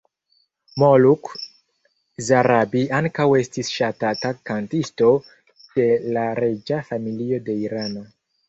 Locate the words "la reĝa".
6.17-6.83